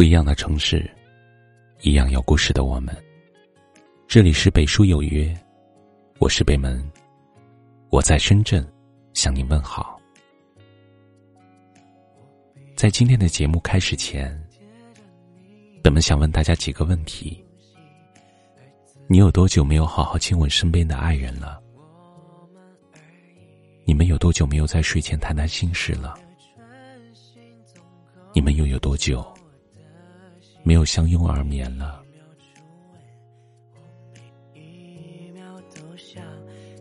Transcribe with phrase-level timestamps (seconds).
[0.00, 0.90] 不一样的城市，
[1.82, 2.96] 一样有故事的我们。
[4.08, 5.30] 这里是北书有约，
[6.18, 6.82] 我是北门，
[7.90, 8.66] 我在深圳
[9.12, 10.00] 向你问好。
[12.74, 14.34] 在今天的节目开始前，
[15.82, 17.44] 本门想问大家几个问题：
[19.06, 21.62] 你有多久没有好好亲吻身边的爱人了？
[23.84, 26.18] 你们有多久没有在睡前谈谈心事了？
[28.32, 29.22] 你们又有多久？
[30.62, 32.02] 没有相拥而眠了
[34.54, 35.42] 每一秒
[35.74, 36.22] 都想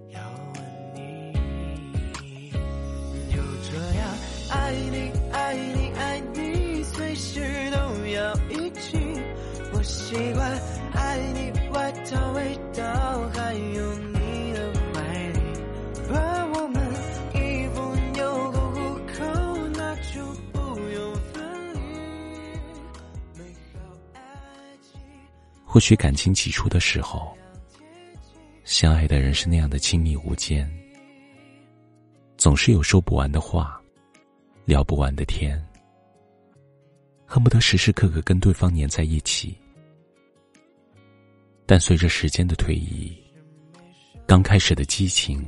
[0.09, 0.19] 要
[0.55, 0.61] 吻
[0.95, 1.33] 你。
[3.31, 3.37] 就
[3.69, 4.01] 这样
[4.51, 7.39] 爱你爱你爱你，随时
[7.71, 8.97] 都要一起。
[9.73, 10.61] 我习惯
[10.93, 11.51] 爱你
[25.71, 27.37] 或许感情起初的时候，
[28.63, 30.67] 相爱的人是那样的亲密无间，
[32.37, 33.79] 总是有说不完的话，
[34.65, 35.63] 聊不完的天，
[37.23, 39.55] 恨不得时时刻刻跟对方黏在一起。
[41.67, 43.15] 但随着时间的推移，
[44.25, 45.45] 刚开始的激情，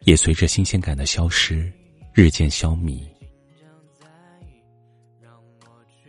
[0.00, 1.72] 也随着新鲜感的消失，
[2.12, 3.00] 日渐消弭。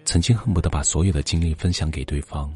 [0.03, 2.53] 曾经恨不得把所有的精力分享给对方。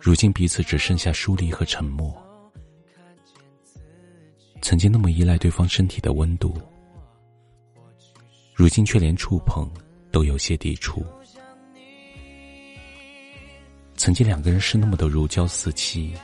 [0.00, 2.10] 如今彼此只剩下疏离和沉默。
[4.62, 6.54] 曾经那么依赖对方身体的温度，
[8.54, 9.70] 如今却连触碰
[10.10, 11.04] 都有些抵触。
[13.94, 16.14] 曾经两个人是那么的如胶似漆，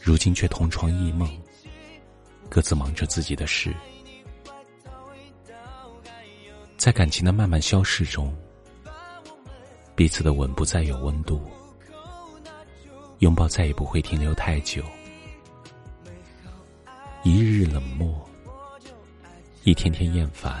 [0.00, 1.28] 如今却同床异梦，
[2.48, 3.74] 各自忙着自己的事。
[6.76, 8.32] 在感情的慢慢消逝中，
[9.96, 11.40] 彼此的吻不再有温度。
[13.20, 14.82] 拥抱再也不会停留太久，
[17.22, 18.26] 一日日冷漠，
[19.62, 20.58] 一天天厌烦。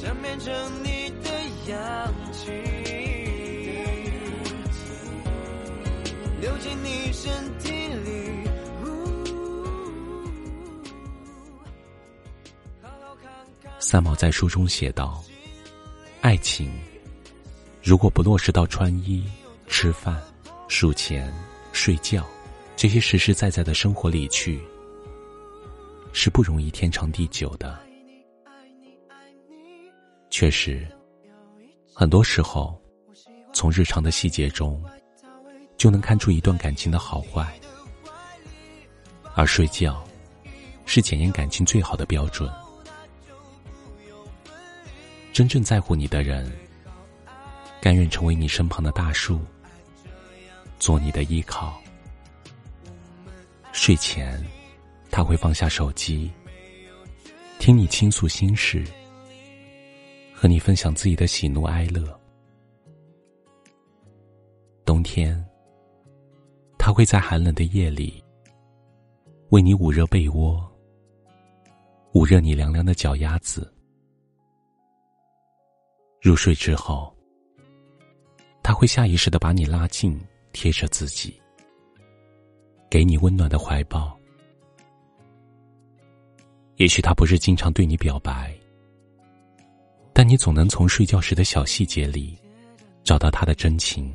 [0.00, 0.50] 想变成
[0.82, 1.28] 你的
[1.68, 2.50] 氧气，
[6.40, 8.48] 流进你身体里。
[12.80, 13.30] 好好看
[13.62, 15.22] 看三毛在书中写道。
[16.20, 16.70] 爱情，
[17.82, 19.24] 如果不落实到穿衣、
[19.66, 20.22] 吃饭、
[20.68, 21.32] 数钱、
[21.72, 22.26] 睡觉
[22.76, 24.60] 这些实实在在的生活里去，
[26.12, 27.78] 是不容易天长地久的。
[30.28, 30.86] 确实，
[31.94, 32.78] 很多时候，
[33.54, 34.84] 从日常的细节中，
[35.78, 37.58] 就能看出一段感情的好坏。
[39.34, 40.04] 而睡觉，
[40.84, 42.50] 是检验感情最好的标准。
[45.32, 46.50] 真正在乎你的人，
[47.80, 49.40] 甘愿成为你身旁的大树，
[50.78, 51.80] 做你的依靠。
[53.72, 54.44] 睡前，
[55.10, 56.30] 他会放下手机，
[57.58, 58.84] 听你倾诉心事，
[60.34, 62.20] 和你分享自己的喜怒哀乐。
[64.84, 65.42] 冬天，
[66.76, 68.22] 他会在寒冷的夜里，
[69.50, 70.60] 为你捂热被窝，
[72.14, 73.72] 捂热你凉凉的脚丫子。
[76.20, 77.10] 入睡之后，
[78.62, 80.20] 他会下意识的把你拉近，
[80.52, 81.40] 贴着自己，
[82.90, 84.14] 给你温暖的怀抱。
[86.76, 88.54] 也许他不是经常对你表白，
[90.12, 92.38] 但你总能从睡觉时的小细节里
[93.02, 94.14] 找到他的真情。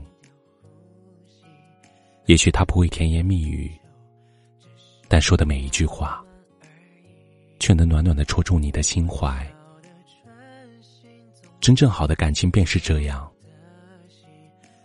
[2.27, 3.71] 也许他不会甜言蜜语，
[5.07, 6.23] 但说的每一句话，
[7.59, 9.54] 却能暖暖的戳中你的心怀。
[11.59, 13.31] 真正好的感情便是这样：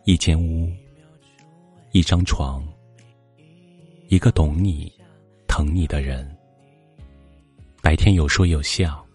[0.04, 0.70] 一间屋，
[1.92, 2.66] 一张床，
[4.08, 4.90] 一个懂你、
[5.46, 6.26] 疼你的人。
[7.82, 9.06] 白天有说有笑，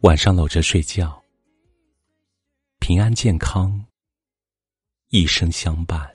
[0.00, 1.22] 晚上搂着睡觉，
[2.80, 3.84] 平安健康，
[5.10, 6.10] 一生相伴。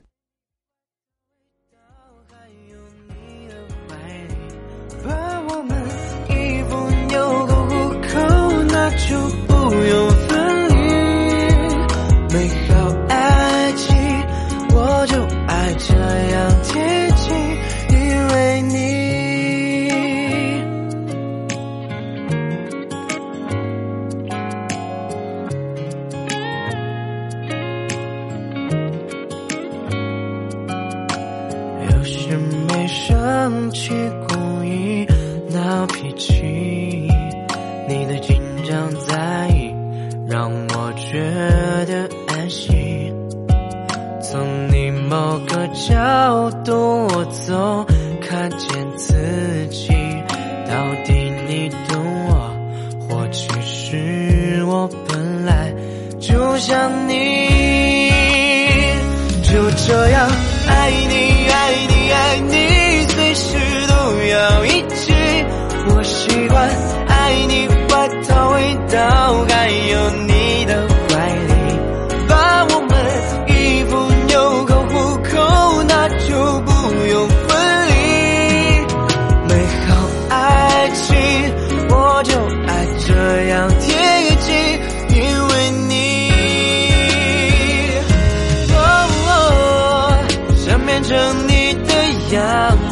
[5.03, 5.77] 把我们
[6.29, 9.50] 衣服纽扣虎口，那就。
[46.41, 47.85] 角度，我总
[48.19, 49.89] 看见自己。
[50.67, 50.73] 到
[51.05, 52.51] 底你懂我，
[53.07, 55.71] 或许是我本来
[56.19, 57.40] 就像你，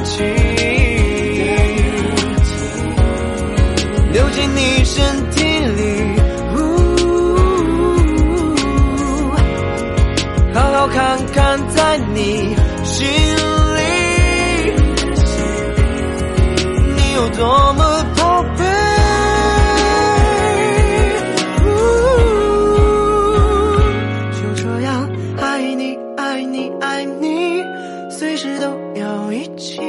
[0.09, 0.23] 气，
[4.11, 5.43] 流进你身体
[5.77, 5.81] 里，
[6.55, 6.57] 呜
[10.53, 13.79] 好好看看在你心里。
[16.95, 17.81] 你有多么
[28.19, 28.65] 随时都
[28.99, 29.79] 要一起。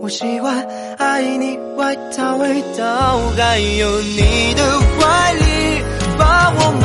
[0.00, 0.64] 我喜欢
[0.96, 5.82] 爱你外套味道，还有你的怀里，
[6.16, 6.84] 把我们